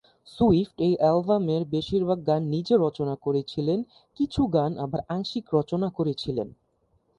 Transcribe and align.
Swift 0.27 0.77
এই 0.81 0.93
অ্যালবামের 0.97 1.61
বেশিরভাগ 1.65 2.19
গান 2.27 2.41
নিজে 2.45 2.75
রচনা 2.77 3.15
করেছিলেন, 3.15 3.79
কিছু 4.17 4.41
গান 4.47 4.71
আবার 4.77 5.01
আংশিক 5.09 5.45
রচনা 5.53 5.87
করেছিলেন। 5.89 6.47